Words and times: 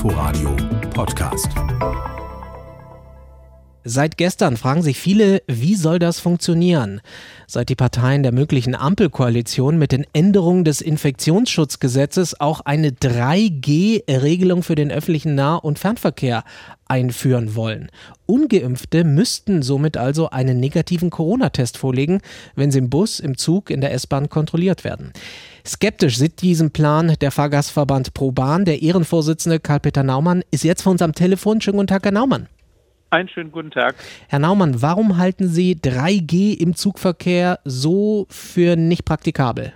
Inforadio 0.00 0.56
Podcast. 0.94 1.52
Seit 3.82 4.18
gestern 4.18 4.58
fragen 4.58 4.82
sich 4.82 4.98
viele, 4.98 5.42
wie 5.46 5.74
soll 5.74 5.98
das 5.98 6.20
funktionieren? 6.20 7.00
Seit 7.46 7.70
die 7.70 7.74
Parteien 7.74 8.22
der 8.22 8.30
möglichen 8.30 8.74
Ampelkoalition 8.74 9.78
mit 9.78 9.92
den 9.92 10.04
Änderungen 10.12 10.64
des 10.64 10.82
Infektionsschutzgesetzes 10.82 12.38
auch 12.40 12.60
eine 12.60 12.90
3G-Regelung 12.90 14.62
für 14.62 14.74
den 14.74 14.92
öffentlichen 14.92 15.34
Nah- 15.34 15.56
und 15.56 15.78
Fernverkehr 15.78 16.44
einführen 16.88 17.54
wollen. 17.54 17.90
Ungeimpfte 18.26 19.02
müssten 19.02 19.62
somit 19.62 19.96
also 19.96 20.28
einen 20.28 20.60
negativen 20.60 21.08
Corona-Test 21.08 21.78
vorlegen, 21.78 22.20
wenn 22.54 22.70
sie 22.70 22.80
im 22.80 22.90
Bus, 22.90 23.18
im 23.18 23.38
Zug, 23.38 23.70
in 23.70 23.80
der 23.80 23.94
S-Bahn 23.94 24.28
kontrolliert 24.28 24.84
werden. 24.84 25.12
Skeptisch 25.66 26.18
sieht 26.18 26.42
diesen 26.42 26.70
Plan 26.70 27.14
der 27.22 27.30
Fahrgastverband 27.30 28.12
ProBahn. 28.12 28.66
Der 28.66 28.82
Ehrenvorsitzende 28.82 29.58
Karl-Peter 29.58 30.02
Naumann 30.02 30.42
ist 30.50 30.64
jetzt 30.64 30.82
vor 30.82 30.92
uns 30.92 31.00
am 31.00 31.14
Telefon. 31.14 31.62
Schönen 31.62 31.78
guten 31.78 31.86
Tag, 31.86 32.04
Herr 32.04 32.12
Naumann. 32.12 32.46
Einen 33.12 33.28
schönen 33.28 33.50
guten 33.50 33.72
Tag. 33.72 33.96
Herr 34.28 34.38
Naumann, 34.38 34.82
warum 34.82 35.18
halten 35.18 35.48
Sie 35.48 35.74
3G 35.74 36.56
im 36.60 36.76
Zugverkehr 36.76 37.58
so 37.64 38.26
für 38.30 38.76
nicht 38.76 39.04
praktikabel? 39.04 39.72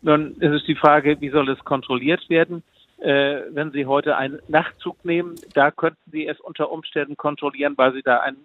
Nun, 0.00 0.34
es 0.40 0.50
ist 0.52 0.66
die 0.66 0.74
Frage, 0.74 1.20
wie 1.20 1.28
soll 1.28 1.50
es 1.50 1.62
kontrolliert 1.62 2.30
werden? 2.30 2.62
Äh, 3.00 3.42
wenn 3.50 3.70
Sie 3.72 3.84
heute 3.84 4.16
einen 4.16 4.38
Nachtzug 4.48 5.04
nehmen, 5.04 5.34
da 5.52 5.70
könnten 5.70 6.10
Sie 6.10 6.26
es 6.26 6.40
unter 6.40 6.72
Umständen 6.72 7.18
kontrollieren, 7.18 7.74
weil 7.76 7.92
Sie 7.92 8.02
da 8.02 8.20
einen 8.20 8.38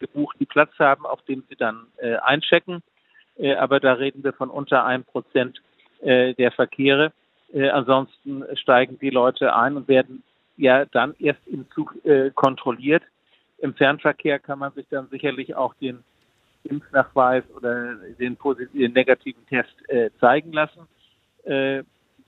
gebuchten 0.00 0.46
Platz 0.46 0.70
haben, 0.78 1.04
auf 1.04 1.20
dem 1.22 1.44
Sie 1.50 1.56
dann 1.56 1.86
äh, 1.98 2.16
einchecken. 2.16 2.82
Äh, 3.36 3.56
aber 3.56 3.78
da 3.78 3.92
reden 3.92 4.24
wir 4.24 4.32
von 4.32 4.48
unter 4.48 4.86
einem 4.86 5.04
Prozent 5.04 5.60
äh, 6.00 6.32
der 6.32 6.50
Verkehre. 6.50 7.12
Äh, 7.52 7.68
ansonsten 7.68 8.42
steigen 8.54 8.98
die 8.98 9.10
Leute 9.10 9.54
ein 9.54 9.76
und 9.76 9.86
werden 9.86 10.22
ja 10.56 10.86
dann 10.86 11.14
erst 11.18 11.46
im 11.46 11.66
Zug 11.72 11.94
äh, 12.04 12.30
kontrolliert. 12.30 13.02
Im 13.64 13.72
Fernverkehr 13.72 14.40
kann 14.40 14.58
man 14.58 14.72
sich 14.72 14.86
dann 14.90 15.08
sicherlich 15.08 15.56
auch 15.56 15.72
den 15.72 16.04
Impfnachweis 16.64 17.44
oder 17.56 17.94
den, 18.18 18.36
positiven, 18.36 18.92
negativen 18.92 19.46
Test 19.46 19.72
äh, 19.88 20.10
zeigen 20.20 20.52
lassen. 20.52 20.86
Äh, 21.44 21.82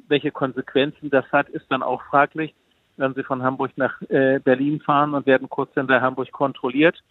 welche 0.09 0.31
Konsequenzen 0.31 1.11
das 1.11 1.31
hat, 1.33 1.51
ist 1.51 1.67
dann 1.69 1.83
auch 1.83 2.01
fraglich. 2.05 2.55
Wenn 2.97 3.13
Sie 3.13 3.23
von 3.23 3.43
Hamburg 3.43 3.73
nach 3.77 4.01
äh, 4.09 4.39
Berlin 4.39 4.81
fahren 4.81 5.13
und 5.13 5.27
werden 5.27 5.51
kurz 5.51 5.75
hinter 5.75 6.01
Hamburg 6.01 6.33
kontrolliert 6.33 7.05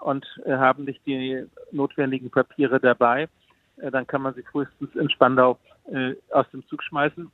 und 0.00 0.24
äh, 0.46 0.56
haben 0.56 0.84
nicht 0.84 1.04
die 1.04 1.44
notwendigen 1.70 2.30
Papiere 2.30 2.80
dabei, 2.80 3.28
äh, 3.76 3.90
dann 3.90 4.06
kann 4.06 4.22
man 4.22 4.32
sie 4.32 4.42
frühestens 4.42 4.96
in 4.96 5.10
Spandau 5.10 5.58
äh, 5.92 6.14
aus 6.30 6.48
dem 6.50 6.66
Zug 6.68 6.82
schmeißen 6.82 7.30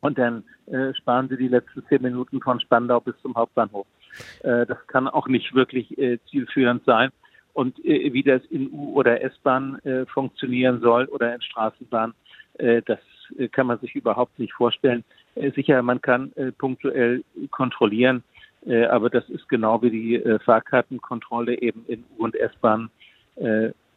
und 0.00 0.18
dann 0.18 0.44
sparen 0.94 1.28
Sie 1.28 1.36
die 1.38 1.48
letzten 1.48 1.84
zehn 1.86 2.02
Minuten 2.02 2.40
von 2.40 2.60
Spandau 2.60 3.00
bis 3.00 3.14
zum 3.22 3.34
Hauptbahnhof. 3.34 3.86
Äh, 4.42 4.66
das 4.66 4.78
kann 4.86 5.08
auch 5.08 5.28
nicht 5.28 5.54
wirklich 5.54 5.96
äh, 5.98 6.18
zielführend 6.30 6.84
sein. 6.84 7.10
Und 7.52 7.84
äh, 7.84 8.12
wie 8.12 8.22
das 8.22 8.44
in 8.46 8.70
U- 8.72 8.94
oder 8.94 9.22
S-Bahn 9.22 9.78
funktionieren 10.08 10.80
soll 10.80 11.06
oder 11.06 11.34
in 11.34 11.42
Straßenbahn, 11.42 12.14
das 12.56 13.00
kann 13.50 13.66
man 13.66 13.80
sich 13.80 13.96
überhaupt 13.96 14.38
nicht 14.38 14.52
vorstellen. 14.52 15.02
Sicher, 15.56 15.82
man 15.82 16.00
kann 16.00 16.32
punktuell 16.56 17.24
kontrollieren, 17.50 18.22
aber 18.90 19.10
das 19.10 19.28
ist 19.28 19.48
genau 19.48 19.82
wie 19.82 19.90
die 19.90 20.38
Fahrkartenkontrolle 20.44 21.60
eben 21.60 21.84
in 21.88 22.04
U- 22.16 22.24
und 22.24 22.36
S-Bahn 22.36 22.90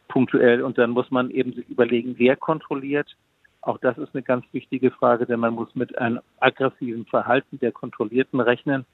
punktuell. 0.08 0.62
Und 0.62 0.76
dann 0.76 0.90
muss 0.90 1.08
man 1.12 1.30
eben 1.30 1.52
sich 1.52 1.68
überlegen, 1.68 2.16
wer 2.18 2.34
kontrolliert 2.34 3.16
auch 3.60 3.78
das 3.78 3.98
ist 3.98 4.14
eine 4.14 4.22
ganz 4.22 4.44
wichtige 4.52 4.90
Frage, 4.90 5.26
denn 5.26 5.40
man 5.40 5.54
muss 5.54 5.74
mit 5.74 5.98
einem 5.98 6.20
aggressiven 6.40 7.04
Verhalten 7.06 7.58
der 7.58 7.72
Kontrollierten 7.72 8.40
rechnen. 8.40 8.86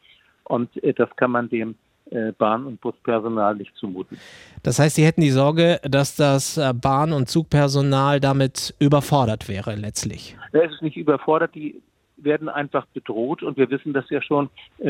Und 0.45 0.83
äh, 0.83 0.93
das 0.93 1.09
kann 1.17 1.31
man 1.31 1.49
dem 1.49 1.75
äh, 2.11 2.33
Bahn- 2.33 2.67
und 2.67 2.81
Buspersonal 2.81 3.57
nicht 3.57 3.75
zumuten. 3.77 4.19
Das 4.63 4.79
heißt, 4.79 4.97
Sie 4.97 5.05
hätten 5.05 5.21
die 5.21 5.31
Sorge, 5.31 5.81
dass 5.83 6.17
das 6.17 6.57
äh, 6.57 6.73
Bahn- 6.75 7.13
und 7.13 7.29
Zugpersonal 7.29 8.21
damit 8.21 8.75
überfordert 8.79 9.49
wäre 9.49 9.75
letztlich? 9.75 10.37
Es 10.53 10.73
ist 10.73 10.83
nicht 10.83 10.97
überfordert, 10.97 11.55
die 11.55 11.81
werden 12.17 12.49
einfach 12.49 12.87
bedroht 12.87 13.43
und 13.43 13.57
wir 13.57 13.69
wissen 13.71 13.93
das 13.93 14.09
ja 14.09 14.23
schon 14.23 14.49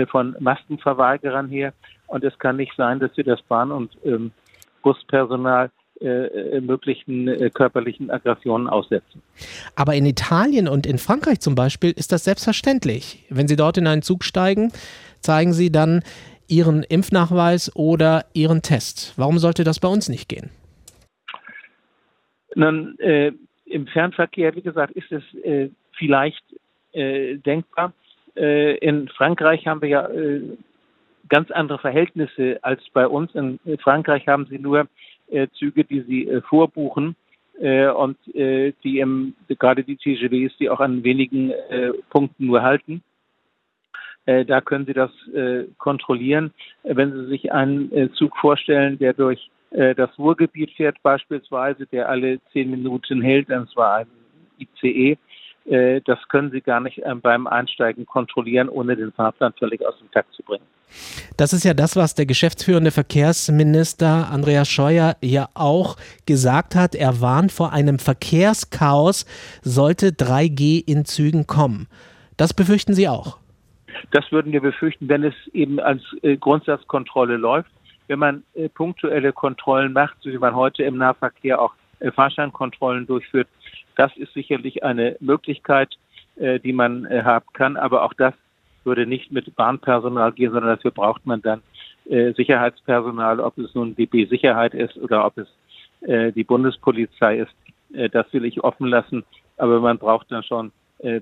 von 0.08 0.36
Maskenverweigerern 0.38 1.48
her. 1.48 1.72
Und 2.06 2.22
es 2.22 2.38
kann 2.38 2.56
nicht 2.56 2.72
sein, 2.76 3.00
dass 3.00 3.16
wir 3.16 3.24
das 3.24 3.40
Bahn- 3.42 3.72
und 3.72 3.96
ähm, 4.04 4.30
Buspersonal 4.82 5.70
äh, 6.00 6.60
möglichen 6.60 7.28
äh, 7.28 7.50
körperlichen 7.50 8.10
Aggressionen 8.10 8.68
aussetzen. 8.68 9.22
Aber 9.76 9.94
in 9.94 10.04
Italien 10.04 10.66
und 10.66 10.86
in 10.86 10.98
Frankreich 10.98 11.40
zum 11.40 11.54
Beispiel 11.54 11.92
ist 11.92 12.12
das 12.12 12.24
selbstverständlich. 12.24 13.24
Wenn 13.30 13.48
Sie 13.48 13.56
dort 13.56 13.78
in 13.78 13.86
einen 13.86 14.02
Zug 14.02 14.24
steigen, 14.24 14.72
zeigen 15.24 15.52
Sie 15.52 15.72
dann 15.72 16.02
Ihren 16.46 16.82
Impfnachweis 16.82 17.74
oder 17.74 18.26
Ihren 18.34 18.62
Test. 18.62 19.14
Warum 19.16 19.38
sollte 19.38 19.64
das 19.64 19.80
bei 19.80 19.88
uns 19.88 20.08
nicht 20.08 20.28
gehen? 20.28 20.50
Nun, 22.54 22.98
äh, 22.98 23.32
im 23.64 23.86
Fernverkehr, 23.86 24.54
wie 24.54 24.62
gesagt, 24.62 24.92
ist 24.92 25.10
es 25.10 25.22
äh, 25.42 25.70
vielleicht 25.96 26.44
äh, 26.92 27.36
denkbar. 27.36 27.92
Äh, 28.36 28.76
in 28.78 29.08
Frankreich 29.08 29.66
haben 29.66 29.82
wir 29.82 29.88
ja 29.88 30.08
äh, 30.08 30.40
ganz 31.28 31.50
andere 31.50 31.78
Verhältnisse 31.78 32.58
als 32.62 32.82
bei 32.92 33.06
uns. 33.06 33.34
In 33.34 33.58
Frankreich 33.82 34.28
haben 34.28 34.46
sie 34.46 34.58
nur 34.58 34.86
äh, 35.28 35.48
Züge, 35.58 35.84
die 35.84 36.02
sie 36.02 36.40
vorbuchen 36.48 37.16
und 37.56 38.16
die 38.26 38.98
im, 38.98 39.34
gerade 39.46 39.84
die 39.84 39.94
TGVs, 39.94 40.56
die 40.58 40.68
auch 40.68 40.80
an 40.80 41.04
wenigen 41.04 41.52
Punkten 42.10 42.46
nur 42.46 42.62
halten. 42.62 43.00
Äh, 44.26 44.44
da 44.44 44.60
können 44.60 44.86
Sie 44.86 44.92
das 44.92 45.10
äh, 45.34 45.64
kontrollieren. 45.78 46.52
Wenn 46.82 47.12
Sie 47.12 47.26
sich 47.26 47.52
einen 47.52 47.92
äh, 47.92 48.10
Zug 48.12 48.36
vorstellen, 48.36 48.98
der 48.98 49.12
durch 49.12 49.50
das 49.96 50.16
Ruhrgebiet 50.20 50.70
fährt 50.76 51.02
beispielsweise, 51.02 51.84
der 51.86 52.08
alle 52.08 52.38
zehn 52.52 52.70
Minuten 52.70 53.20
hält, 53.20 53.50
dann 53.50 53.66
zwar 53.66 53.96
ein 53.96 54.06
ICE, 54.60 55.18
das 56.04 56.28
können 56.28 56.52
Sie 56.52 56.60
gar 56.60 56.78
nicht 56.78 56.98
äh, 56.98 57.14
beim 57.16 57.48
Einsteigen 57.48 58.06
kontrollieren, 58.06 58.68
ohne 58.68 58.94
den 58.94 59.10
Fahrplan 59.10 59.52
völlig 59.58 59.84
aus 59.84 59.98
dem 59.98 60.08
Takt 60.12 60.32
zu 60.32 60.44
bringen. 60.44 60.62
Das 61.36 61.52
ist 61.52 61.64
ja 61.64 61.74
das, 61.74 61.96
was 61.96 62.14
der 62.14 62.26
geschäftsführende 62.26 62.92
Verkehrsminister 62.92 64.30
Andreas 64.30 64.68
Scheuer 64.68 65.16
ja 65.20 65.48
auch 65.54 65.96
gesagt 66.24 66.76
hat. 66.76 66.94
Er 66.94 67.20
warnt 67.20 67.50
vor 67.50 67.72
einem 67.72 67.98
Verkehrschaos, 67.98 69.26
sollte 69.62 70.10
3G 70.10 70.86
in 70.86 71.04
Zügen 71.04 71.48
kommen. 71.48 71.88
Das 72.36 72.54
befürchten 72.54 72.94
Sie 72.94 73.08
auch? 73.08 73.38
Das 74.10 74.30
würden 74.32 74.52
wir 74.52 74.60
befürchten, 74.60 75.08
wenn 75.08 75.24
es 75.24 75.34
eben 75.52 75.80
als 75.80 76.02
äh, 76.22 76.36
Grundsatzkontrolle 76.36 77.36
läuft. 77.36 77.70
Wenn 78.06 78.18
man 78.18 78.44
äh, 78.54 78.68
punktuelle 78.68 79.32
Kontrollen 79.32 79.92
macht, 79.92 80.16
so 80.20 80.30
wie 80.30 80.38
man 80.38 80.54
heute 80.54 80.82
im 80.82 80.98
Nahverkehr 80.98 81.60
auch 81.60 81.74
äh, 82.00 82.10
Fahrscheinkontrollen 82.10 83.06
durchführt, 83.06 83.48
das 83.96 84.16
ist 84.16 84.32
sicherlich 84.34 84.82
eine 84.84 85.16
Möglichkeit, 85.20 85.96
äh, 86.36 86.58
die 86.60 86.72
man 86.72 87.04
äh, 87.06 87.22
haben 87.22 87.46
kann. 87.52 87.76
Aber 87.76 88.02
auch 88.02 88.14
das 88.14 88.34
würde 88.84 89.06
nicht 89.06 89.32
mit 89.32 89.54
Bahnpersonal 89.56 90.32
gehen, 90.32 90.52
sondern 90.52 90.76
dafür 90.76 90.90
braucht 90.90 91.24
man 91.26 91.40
dann 91.40 91.62
äh, 92.08 92.32
Sicherheitspersonal, 92.32 93.40
ob 93.40 93.56
es 93.58 93.74
nun 93.74 93.94
DB 93.94 94.26
Sicherheit 94.26 94.74
ist 94.74 94.96
oder 94.96 95.24
ob 95.24 95.38
es 95.38 95.48
die 96.06 96.44
Bundespolizei 96.44 97.38
ist. 97.38 98.12
Das 98.12 98.30
will 98.34 98.44
ich 98.44 98.62
offen 98.62 98.88
lassen. 98.88 99.24
Aber 99.56 99.80
man 99.80 99.96
braucht 99.96 100.30
dann 100.30 100.42
schon 100.42 100.70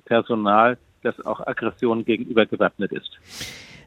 Personal, 0.06 0.76
das 1.02 1.20
auch 1.24 1.46
Aggressionen 1.46 2.04
gegenüber 2.04 2.46
gewappnet 2.46 2.92
ist. 2.92 3.18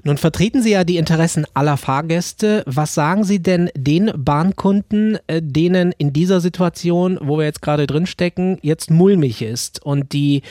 Nun 0.04 0.18
vertreten 0.18 0.62
Sie 0.62 0.72
ja 0.72 0.84
die 0.84 0.98
Interessen 0.98 1.46
aller 1.56 1.78
Fahrgäste. 1.78 2.64
Was 2.68 2.94
sagen 2.94 3.24
Sie 3.24 3.42
denn 3.42 3.72
den 3.76 4.12
Bahnkunden, 4.16 5.18
äh, 5.26 5.42
denen 5.42 5.94
in 5.98 6.14
dieser 6.14 6.42
Situation, 6.42 7.18
wo 7.22 7.40
wir 7.40 7.46
jetzt 7.46 7.64
gerade 7.64 7.88
drinstecken, 7.88 8.60
jetzt 8.62 8.92
mulmig 8.92 9.42
ist 9.42 9.84
und 9.84 10.14
die 10.14 10.44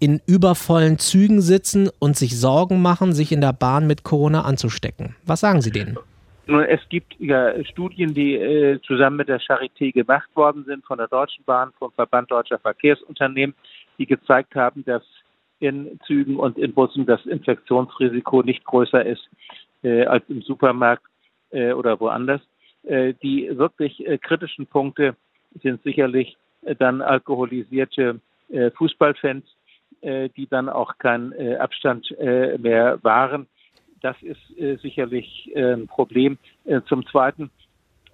in 0.00 0.22
übervollen 0.26 0.98
Zügen 0.98 1.42
sitzen 1.42 1.90
und 1.98 2.16
sich 2.16 2.40
Sorgen 2.40 2.80
machen, 2.80 3.12
sich 3.12 3.32
in 3.32 3.42
der 3.42 3.52
Bahn 3.52 3.86
mit 3.86 4.02
Corona 4.02 4.42
anzustecken? 4.42 5.14
Was 5.26 5.40
sagen 5.40 5.60
Sie 5.60 5.70
denen? 5.70 5.98
Nun, 6.46 6.64
es 6.64 6.80
gibt 6.88 7.14
ja 7.20 7.62
Studien, 7.64 8.14
die 8.14 8.34
äh, 8.34 8.80
zusammen 8.80 9.16
mit 9.16 9.28
der 9.28 9.40
Charité 9.40 9.92
gemacht 9.92 10.28
worden 10.34 10.64
sind 10.64 10.84
von 10.86 10.98
der 10.98 11.08
Deutschen 11.08 11.44
Bahn, 11.44 11.70
vom 11.78 11.92
Verband 11.92 12.30
Deutscher 12.30 12.58
Verkehrsunternehmen, 12.58 13.54
die 13.98 14.06
gezeigt 14.06 14.54
haben, 14.54 14.84
dass 14.84 15.02
in 15.62 15.98
Zügen 16.06 16.36
und 16.36 16.58
in 16.58 16.74
Bussen 16.74 17.06
das 17.06 17.24
Infektionsrisiko 17.24 18.42
nicht 18.42 18.64
größer 18.64 19.06
ist 19.06 19.28
äh, 19.82 20.04
als 20.04 20.24
im 20.28 20.42
Supermarkt 20.42 21.04
äh, 21.50 21.72
oder 21.72 22.00
woanders. 22.00 22.40
Äh, 22.84 23.14
die 23.22 23.48
wirklich 23.56 24.04
äh, 24.06 24.18
kritischen 24.18 24.66
Punkte 24.66 25.14
sind 25.62 25.80
sicherlich 25.84 26.36
äh, 26.62 26.74
dann 26.74 27.00
alkoholisierte 27.00 28.20
äh, 28.50 28.70
Fußballfans, 28.72 29.44
die 30.04 30.48
dann 30.48 30.68
auch 30.68 30.98
keinen 30.98 31.32
Abstand 31.60 32.12
mehr 32.18 32.98
wahren. 33.02 33.46
Das 34.00 34.16
ist 34.20 34.80
sicherlich 34.82 35.48
ein 35.54 35.86
Problem. 35.86 36.38
zum 36.86 37.06
Zweiten 37.06 37.52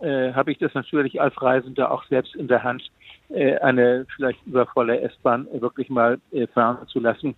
habe 0.00 0.52
ich 0.52 0.58
das 0.58 0.72
natürlich 0.74 1.20
als 1.20 1.40
Reisender 1.42 1.90
auch 1.90 2.04
selbst 2.04 2.36
in 2.36 2.46
der 2.48 2.62
Hand, 2.62 2.82
eine 3.30 4.06
vielleicht 4.14 4.38
übervolle 4.46 5.00
S-Bahn 5.00 5.48
wirklich 5.52 5.90
mal 5.90 6.18
fahren 6.54 6.86
zu 6.88 7.00
lassen 7.00 7.34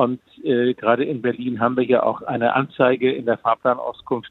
Und 0.00 0.20
äh, 0.44 0.72
gerade 0.74 1.04
in 1.04 1.20
Berlin 1.20 1.60
haben 1.60 1.76
wir 1.76 1.84
ja 1.84 2.02
auch 2.02 2.22
eine 2.22 2.54
Anzeige 2.54 3.12
in 3.12 3.26
der 3.26 3.36
Fahrplanauskunft, 3.36 4.30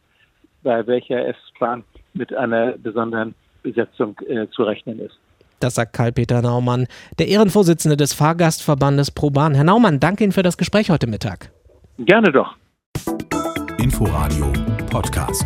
bei 0.64 0.86
welcher 0.88 1.28
S-Bahn 1.28 1.84
mit 2.14 2.34
einer 2.34 2.72
besonderen 2.72 3.36
Besetzung 3.62 4.18
äh, 4.28 4.48
zu 4.50 4.64
rechnen 4.64 5.00
ist. 5.00 5.20
Das 5.60 5.76
sagt 5.76 5.94
Karl-Peter 5.94 6.42
Naumann, 6.42 6.88
der 7.20 7.28
Ehrenvorsitzende 7.28 7.98
des 7.98 8.14
Fahrgastverbandes 8.14 9.12
ProBahn. 9.12 9.54
Herr 9.54 9.66
Naumann, 9.66 10.00
danke 10.00 10.24
Ihnen 10.24 10.34
für 10.34 10.44
das 10.44 10.58
Gespräch 10.58 10.90
heute 10.90 11.06
Mittag. 11.06 11.52
Gerne 12.00 12.32
doch. 12.32 12.56
Inforadio 13.78 14.52
Podcast. 14.90 15.46